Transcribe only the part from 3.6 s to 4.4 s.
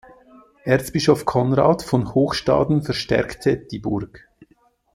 Burg.